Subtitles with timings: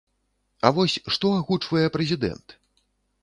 [0.69, 2.47] А вось што агучвае прэзідэнт?